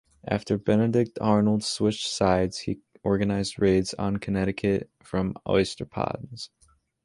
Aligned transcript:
After 0.27 0.57
Benedict 0.57 1.19
Arnold 1.21 1.63
switched 1.63 2.07
sides, 2.07 2.61
he 2.61 2.79
organized 3.03 3.61
raids 3.61 3.93
on 3.99 4.17
Connecticut 4.17 4.89
from 5.03 5.35
Oysterponds. 5.45 6.49